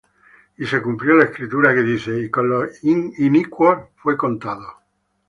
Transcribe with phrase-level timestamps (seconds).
[0.57, 4.79] Y se cumplió la Escritura, que dice: Y con los inicuos fué contado.